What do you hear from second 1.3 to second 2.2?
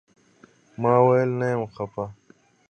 نه يم خپه.